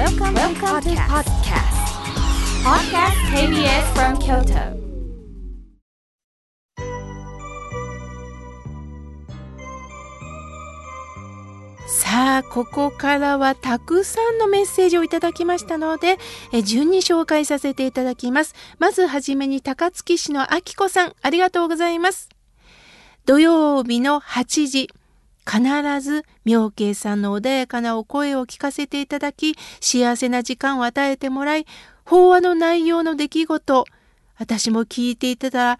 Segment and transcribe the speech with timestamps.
[0.00, 1.76] Welcome, Welcome to podcast.
[2.64, 4.80] Podcast KBS from Kyoto.
[11.86, 16.16] さあここからはたくさんのメッセージをいただきましたので
[16.50, 22.30] え順に紹介させていただきますまずはじめに高槻市のあきこさんありがとうございます
[23.26, 24.88] 土曜日の8時
[25.50, 31.66] 必ず妙慶さんの穏やかなお声を聞かせていただき幸せな時間を与えてもらい
[32.04, 33.84] 法話の内容の出来事
[34.38, 35.78] 私も聞いていたら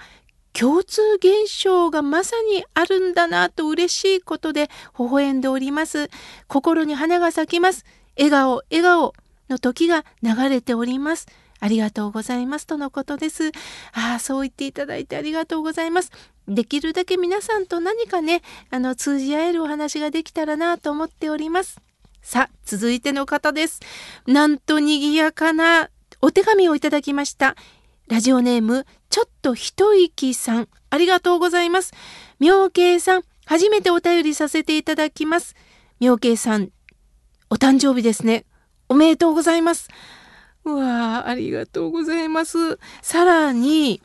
[0.53, 4.69] 共通現象がまさにあるんだなと嬉しいことで
[4.99, 6.11] 微笑んでおります。
[6.49, 7.85] 心に花が咲きます。
[8.16, 9.15] 笑顔、笑顔
[9.51, 11.27] の時が流れております。
[11.61, 13.53] ありがとうございますとのことです。
[13.93, 16.11] ああ、そう言っていただいてありがとうございます。
[16.49, 21.81] できるだけ皆さんと何かね、あの、通じ合えるお話ができたらなと思っております。
[22.23, 23.81] さあ、続いての方です。
[24.27, 25.91] なんと賑やかな
[26.23, 27.57] お手紙をいただきました。
[28.09, 31.93] ラジオネーム、ちょっと一息さん、ありがとうございます。
[32.41, 35.55] 妙慶さん、初めてお便りさせていただきます。
[36.01, 36.71] 妙慶さん、
[37.51, 38.45] お誕生日ですね。
[38.91, 39.88] おめでとうございます。
[40.65, 42.80] うわありがとうございます。
[43.02, 44.02] さらに、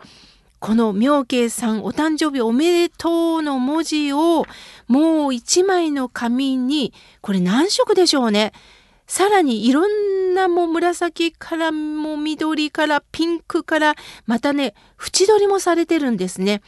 [0.60, 4.46] この妙慶さんお誕生日おめでとうの文字を
[4.88, 8.54] もう一枚の紙に、これ何色でしょうね。
[9.08, 16.62] さらにいろんなも紫からも緑からピンクからまたね縁取りもされてるんですね。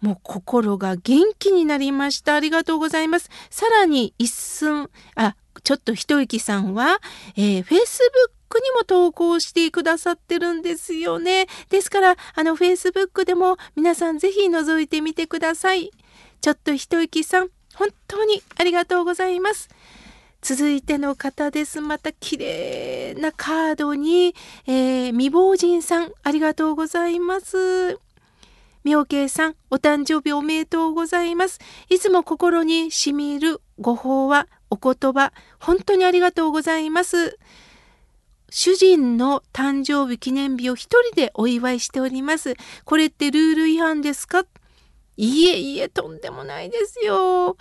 [0.00, 2.36] もう心が元気になりました。
[2.36, 3.28] ありがとうございます。
[3.50, 7.00] さらに一寸、あ、ちょっと一息さんは、
[7.36, 7.68] えー、Facebook
[8.62, 11.46] にも投稿してくださってるんですよね。
[11.70, 15.90] ですから、あの Facebook でも皆さんぜひ覗いてみてください。
[16.40, 19.68] ちょっと一息さん、本当にありがとうございます。
[20.40, 21.80] 続いての方です。
[21.80, 24.34] また綺麗なカードに、
[24.66, 27.98] えー、未亡人さん、ありがとうございます。
[28.84, 31.58] 妙慶さん、お誕生日おめでとうございます。
[31.90, 37.38] いつも心にしみるご法話、お言葉、本当にありがとうございます。
[38.50, 42.54] 主人の誕生日記念日を一人でお祝いしております。
[42.84, 44.46] これってルール違反ですか？
[45.16, 47.56] いえいえ、とんでもないですよ。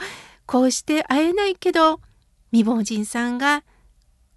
[0.46, 2.00] こうして会えないけど、
[2.52, 3.64] 未亡人さんが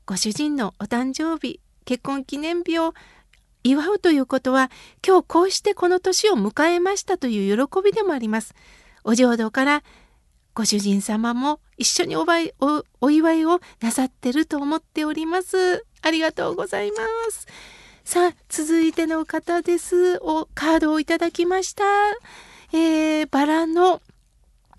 [0.07, 2.95] ご主人のお誕生日結婚記念日を
[3.63, 4.71] 祝うということは
[5.07, 8.55] 今日こうしてこの年を迎えましたという喜びでもあります。
[9.05, 9.85] お浄土から
[10.55, 12.27] ご主人様も一緒にお
[12.61, 15.87] おお祝いをなさってると思っております。
[16.03, 16.99] ありがとうございま
[17.31, 17.47] す。
[18.05, 20.19] さあ続いての方です。
[20.19, 21.85] おカードをいただきました。
[22.75, 24.03] えー、バラの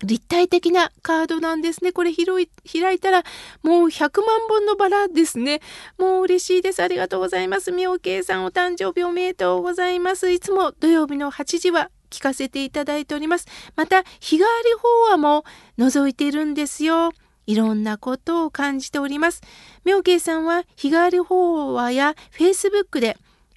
[0.04, 1.90] 立体的なカードなんですね。
[1.90, 2.48] これ広い
[2.80, 3.24] 開いたら
[3.64, 5.60] もう100万本のバラですね。
[5.98, 6.84] もう嬉しいです。
[6.84, 7.72] ありがとうございます。
[7.72, 10.30] 妙慶さんお誕生日おめでとうございます。
[10.30, 13.46] いつも土曜日の8時は聞かせていただいております。
[13.74, 15.44] また日替わり法話も
[15.78, 17.10] 覗いているんですよ。
[17.46, 19.40] いろんなことを感じております。
[19.84, 23.16] 妙慶さんは日替わり法話や Facebook で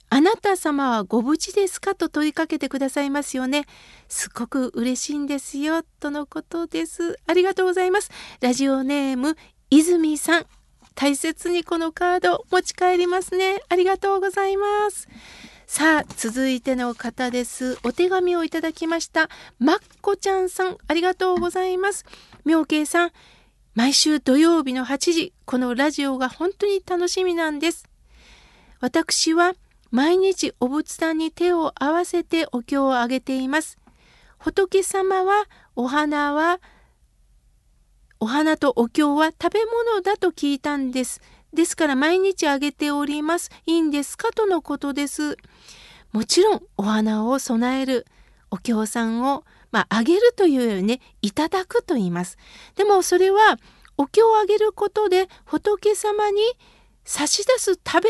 [0.09, 3.65] あなた様はご無事ですかと問いかけてくださいますよね。
[4.07, 5.83] すごく嬉しいんですよ。
[5.99, 7.19] とのことです。
[7.27, 8.11] ありがとうございます。
[8.39, 9.35] ラジオネーム、
[9.69, 10.45] 泉さん。
[10.94, 13.59] 大切にこのカード持ち帰りますね。
[13.67, 15.09] ありがとうございます。
[15.78, 17.78] さあ、続いての方です。
[17.84, 19.30] お手紙をいただきました。
[19.59, 22.06] まっこちゃんさん、ありがとうございます。
[22.46, 23.12] 妙慶さん、
[23.74, 27.90] 毎週土曜日の8時、このラジオが本当に楽しみなんです。
[28.80, 29.53] 私は
[29.91, 33.78] 毎日お仏壇に手を合わせてお経をあげています。
[34.38, 35.44] 仏様は
[35.75, 36.62] お花は
[38.22, 39.59] お花とお経は食べ
[39.90, 41.19] 物だと聞いたんです。
[41.55, 43.49] ですから毎日あげております。
[43.66, 44.31] いいんですか？
[44.31, 45.38] とのことです。
[46.11, 48.05] もちろんお花を供える
[48.51, 52.38] お経さんをまあ、あげるというよりねいただくと言います。
[52.77, 53.57] でもそれは
[53.97, 56.41] お経をあげることで仏様に
[57.03, 58.09] 差し出す食べ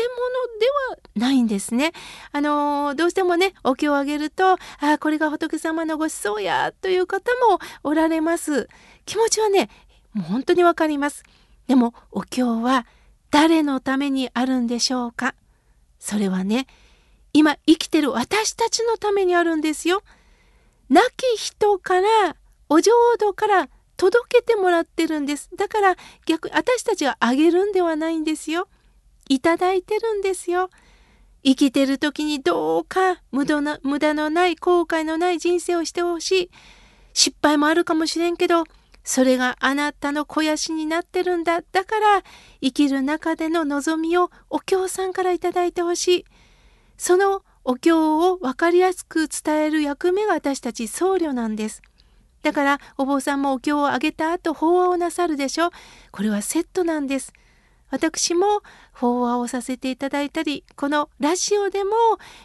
[0.60, 1.90] ではないんですね。
[2.30, 8.68] あのどうしてもねお経をあげるとああこれが仏様のご馳走やという方もおられます。
[9.04, 9.68] 気持ちはね
[10.12, 11.24] もう本当にわかります。
[11.66, 12.86] でもお経は
[13.30, 15.34] 誰のためにあるんでしょうか？
[15.98, 16.66] それはね
[17.32, 20.02] 今生きてる私たちのためにあるんですよ。
[20.88, 22.36] 亡き人から
[22.68, 25.50] お浄土から届けてもらってるんです。
[25.56, 25.96] だから
[26.26, 28.68] 逆私たちがあげるんではないんですよ。
[29.28, 30.70] いただいてるんですよ。
[31.44, 36.50] 生きてる時にどうか無駄な無駄のない後悔のない人生をしてほしい。
[37.12, 38.64] 失敗もあるかもしれんけど、
[39.06, 41.62] それがあなたの肥やしになってるんだ。
[41.62, 42.22] だから
[42.60, 46.24] 生きる中での望みをお経さんから頂いてほしい。
[46.98, 51.82] そのお経を分かりやすく伝える役目が私たち僧侶なんです。
[52.42, 55.70] だからお坊さんもお経をあげた後法話をなさるでしょ。
[56.10, 57.32] これはセットなんです。
[57.96, 58.60] 私も
[58.92, 61.92] 法話をさせていただいたりこのラジオでも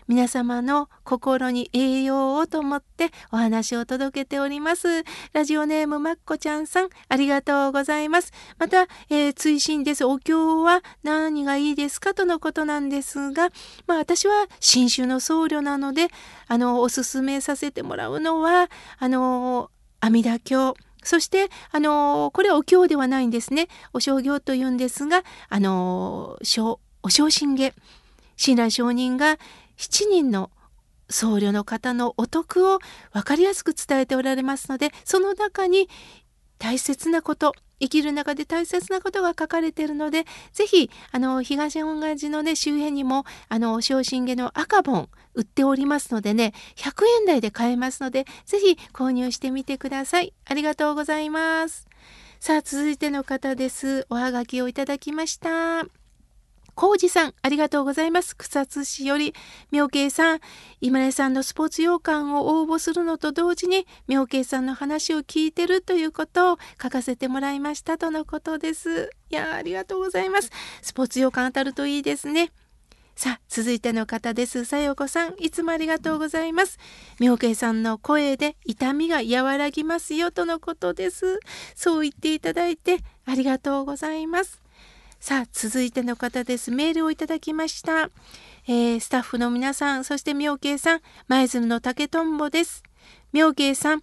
[0.08, 5.04] 皆様の心に栄養をと思ってお話を届けております。
[5.34, 8.32] ラジオネームまっこちゃんさんありがとうございます。
[8.60, 10.06] また、えー、追伸です。
[10.06, 13.50] お経は何がいいですかとのことなんですが
[13.88, 16.08] まあ私は新種の僧侶なので
[16.48, 18.70] あのおすすめさせてもらうのは
[19.00, 19.70] あの
[20.00, 20.91] 阿弥陀経。
[21.04, 23.68] そして、あのこれはお経ではないんですね。
[23.94, 26.38] お正行というんですが、あの
[27.04, 27.74] お正信下、
[28.38, 29.38] 親鸞上人が
[29.78, 30.52] 7人の
[31.10, 32.80] 僧侶の方のお得を
[33.12, 35.90] 分かりやすく伝えておられますので、その中に
[36.58, 50.34] 大切なこと、生きる中で大切なことが書かれているので、ぜひ、あの、東本願寺のね、周辺にも、あの、昇進下の赤本売っておりますのでね、100円台で買えますので、ぜひ購入してみてください。
[50.46, 51.88] ありがとうございます。
[52.40, 54.06] さあ、続いての方です。
[54.10, 56.01] おはがきをいただきました。
[56.76, 58.36] 浩二さん、ありがとうございます。
[58.36, 59.34] 草津市より、
[59.72, 60.40] 妙慶さん、
[60.80, 69.12] 今根さんのスポーツ洋館を応募するのと同時に、妙慶さんの話を聞いてるということを書かせてもらいましたとのことです。
[69.30, 70.50] いやありがとうございます。
[70.82, 72.52] スポーツ洋館当たるといいですね。
[73.16, 74.66] さあ、続いての方です。
[74.66, 76.80] さよこさん、いつもありがとうございます。
[77.20, 81.40] 妙慶さんの声で痛みが和らぎますよとのことです。
[81.76, 84.62] そう言っていただいてありがとうございます。
[85.22, 86.72] さあ、続いての方です。
[86.72, 88.10] メールをいただきました。
[88.68, 92.82] えー、スタッフの皆さん、そして妙慶さん、舞鶴の竹とんぼです。
[93.32, 94.02] 妙慶さん、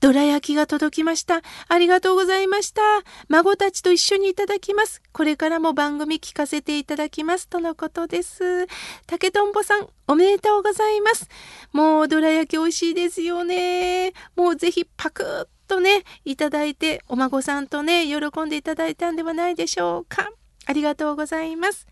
[0.00, 1.40] どら焼きが届きました。
[1.68, 2.82] ありがとうございました。
[3.28, 5.00] 孫たちと一緒にいただきます。
[5.12, 7.48] これからも番組聞かせていただきます。
[7.48, 8.66] とのことです。
[9.06, 11.30] 竹とんぼさん、おめでとうございます。
[11.72, 14.12] もうどら焼き美味しいですよね。
[14.36, 20.30] もうぜひパクッとね、いただいて、お孫さんとね、喜んでいただいたんではないでしょうか。
[20.68, 21.86] ありがとうございます。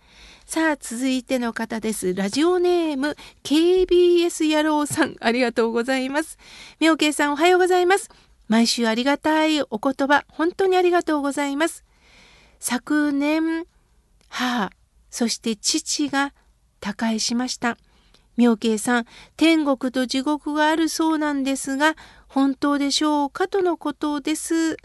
[0.45, 2.13] さあ、続いての方です。
[2.13, 6.37] ラジオネーム、KBS 野郎さん、ありがとうございます。
[6.79, 8.11] 妙慶さん、おはようございます。
[8.49, 11.85] 毎週ありがたいお言葉、本当にありがとうございます。
[12.61, 13.65] 昨年、
[14.29, 14.71] 母、
[15.09, 16.35] そして父が
[16.81, 17.79] 他界しました。
[18.37, 19.07] 妙慶さん、
[19.39, 21.97] 天国と地獄があるそうなんですが、
[22.29, 23.49] 本当でしょうか？
[23.49, 24.77] とのことです。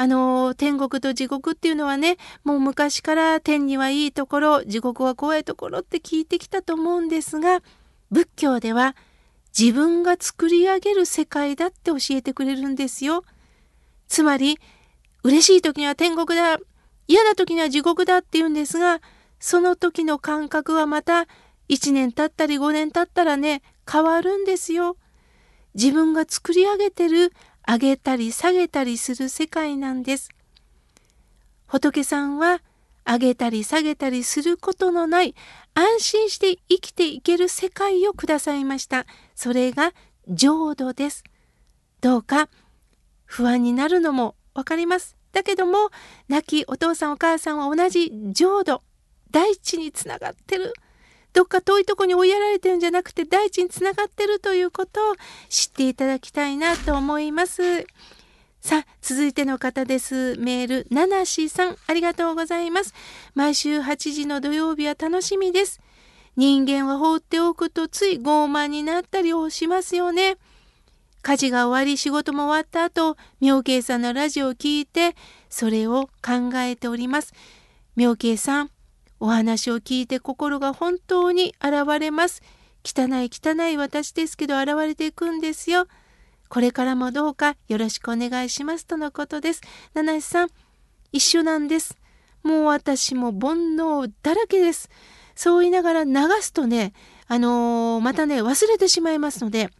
[0.00, 7.62] あの天国と地獄っていうのはねもう昔から天にはいいところ地獄は怖いところって聞いてきたと思うんですが
[8.12, 8.94] 仏教では
[9.58, 13.24] 自分が作り上げる世界だって教えてくれるんですよ。
[14.06, 14.60] つまり
[15.24, 16.58] 嬉しい時には天国だ
[17.08, 19.00] 嫌な時には地獄だって言うんですが
[19.40, 21.26] その時の感覚はまた
[21.68, 24.96] 1年経ったり5年経ったらね変わるんですよ。
[25.74, 27.32] 自分が作り上げてる
[27.70, 30.30] 上げたり下げたりする世界なんです。
[31.66, 32.62] 仏さんは
[33.04, 35.34] 上げたり下げたりすることのない
[35.74, 39.04] 安心して生きていける世界をくださいました。
[39.34, 39.92] それが
[40.28, 41.24] 浄土です。
[42.00, 42.48] どうか
[43.26, 45.18] 不安になるのもわかります。
[45.32, 45.90] だけども
[46.28, 48.82] 亡きお父さんお母さんは同じ浄土
[49.30, 50.72] 大地につながってる。
[51.32, 55.14] どっか遠いとこに追いやられてるんじゃなくて大地につながってるということを
[55.48, 57.86] 知っていただきたいなと思います。
[58.60, 60.36] さあ、続いての方です。
[60.36, 62.92] メール、ナナシさん、ありがとうございます。
[63.34, 65.80] 毎週8時の土曜日は楽しみです。
[66.36, 70.36] 人間は放っておくとつい傲慢になったりをしますよね。
[71.22, 75.14] 家事が終わり仕事も終わった後、妙慶さんのラジオを聞いて、
[75.48, 77.34] それを考えております。
[77.96, 78.70] 妙慶さん、
[79.20, 82.42] お話を聞いて心が本当に現れます。
[82.84, 85.86] 汚い汚い私ですけど現れていくんですよ。
[86.48, 89.60] これからもどうかよろしくお願いしますとのことです。
[89.94, 90.48] 七石さん、
[91.12, 91.96] 一緒なんです。
[92.42, 94.88] もう私も煩悩だらけです。
[95.34, 96.92] そう言いながら流すとね、
[97.26, 99.70] あのー、またね、忘れてしまいますので、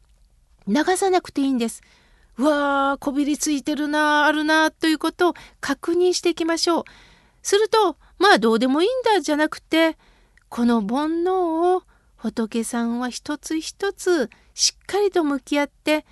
[0.66, 1.82] 流さなくていいんです。
[2.36, 6.84] うわー、こびりついてるなあるなということを確認していきましょう。
[7.42, 9.96] すると、まあどうでもいいんだじゃなくて
[10.48, 11.82] この煩悩を
[12.16, 16.04] 仏さんは一つ一つしっかりと向き合って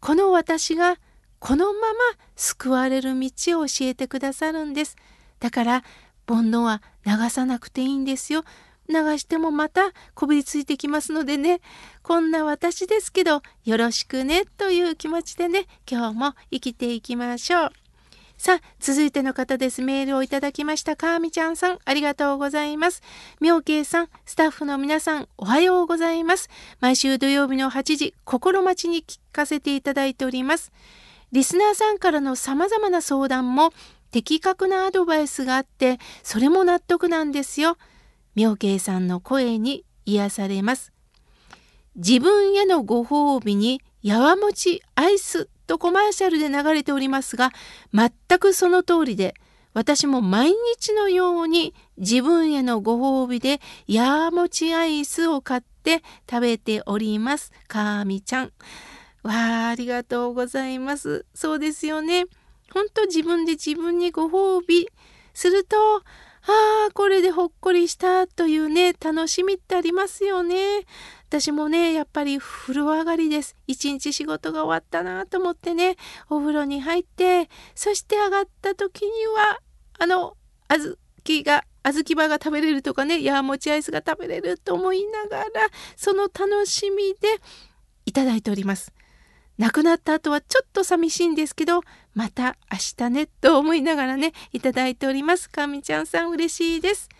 [0.00, 0.98] この私が
[1.38, 1.98] このまま
[2.34, 4.96] 救われる道を教えてくださるんです。
[5.38, 5.84] だから
[6.26, 8.44] 煩悩は流さなくていいんですよ。
[8.88, 11.60] 流してもまたこびりついてきますのでね
[12.02, 17.85] こんな私ですけどよろしくねという気持ちでね今日も生きていきましょう。
[18.38, 19.80] さあ、続いての方です。
[19.80, 20.94] メールをいただきました。
[20.94, 23.02] かーみちゃんさん、ありがとうございます。
[23.40, 26.50] みょうけいさん、スタッフの皆さん、おはようございます。
[26.80, 30.70] 毎週土曜日の8時、心待ちに聞かせていただいております。
[31.32, 33.72] リスナーさんからの様々な相談も、
[34.10, 37.78] 的確なアドバイスがあって、それも納得なんですよ。
[38.34, 40.92] みょうけいさんの声に癒されます。
[41.96, 47.52] 自分へのご褒美に、やわもちアイスとコマーシャルで流れておりますが、
[47.92, 49.34] 全くその通りで、
[49.74, 57.52] 私も毎日のように自分へのご褒美でやーもちアイスを買って食べております。
[57.68, 58.52] かーみちゃん。
[59.22, 61.26] わあ、ありがとうございます。
[61.34, 62.24] そうですよね。
[62.72, 64.88] ほんと自分で自分にご褒美
[65.34, 65.76] すると、
[66.48, 70.86] ああ、これでほっこりしたというね、楽しみってありますよね。
[71.28, 73.56] 私もね、やっぱり風呂上がりです。
[73.66, 75.96] 一日仕事が終わったなと思ってね、
[76.30, 79.58] お風呂に入って、そして上がった時には、
[79.98, 80.36] あの、
[80.68, 85.46] 小豆が、小豆場が食べれるとかね、やもちアイスが食べれると思いながら、
[85.96, 87.40] その楽しみで
[88.04, 88.92] いただいております。
[89.58, 91.80] 亡くなった後はちょっと寂しいんですけど、
[92.16, 95.50] また明日ね、と思いながらね、いただいております。
[95.50, 97.10] かみちゃんさん嬉しいです。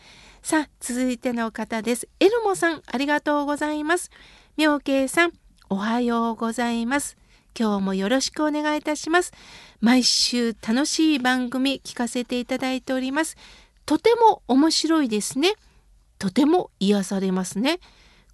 [0.42, 2.08] さあ、続いての方です。
[2.18, 4.10] エルモさん、ありがとうございます。
[4.56, 5.32] 妙慶さん、
[5.68, 7.18] おはようございます。
[7.54, 9.34] 今日もよろしくお願いいたします。
[9.82, 13.36] 毎週楽しい番組聞かせていただいております。
[13.84, 15.56] とても面白いですね。
[16.18, 17.80] とても癒されますね。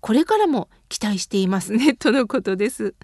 [0.03, 1.95] これからも期待していますね。
[1.95, 2.97] とのことです。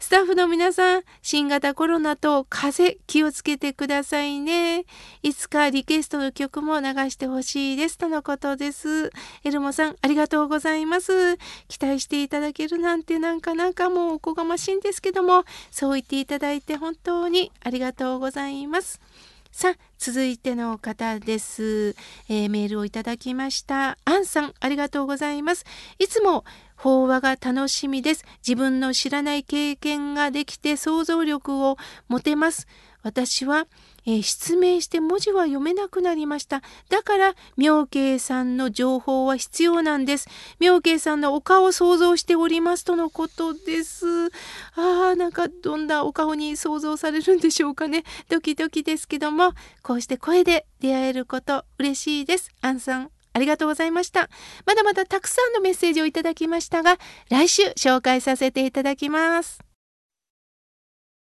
[0.00, 4.84] スタッフの皆さん新型コロナと風邪気をつけてくださいね。
[5.22, 7.96] いつかリクエストの曲も流してほしいです。
[7.96, 9.12] とのことです。
[9.44, 11.36] エルモさんありがとうございます。
[11.68, 19.00] 期待していただけるなんてなんかなんかもうおこがましいんですけどもそう言っていただいて本当にありがとうございます。
[19.52, 21.96] さあ続いての方です、
[22.28, 23.98] えー、メールをいただきました。
[24.04, 25.64] アンさんありがとうございます。
[25.98, 26.44] いつも
[26.76, 28.24] 法話が楽しみです。
[28.46, 31.76] 自分の知らない経験ができて想像力を
[32.08, 32.68] 持てます。
[33.02, 33.66] 私は
[34.06, 36.62] えー、失明して文字は読めなくなりました。
[36.88, 40.28] だから、妙慶さんの情報は必要なんです。
[40.58, 44.28] 妙慶さんのお顔を想像しておりますとのことです。
[44.76, 48.04] ああ、なんかどんなお顔に想像されるんでしょうかね。
[48.28, 49.52] ドキドキですけども、
[49.82, 52.50] こうして声で出会えること嬉しいです。
[52.60, 53.10] アンさん。
[53.32, 54.28] ありがとうございました。
[54.66, 59.69] まだまだたくさんのメッセージをいただきましたが、来週紹介させていただきます。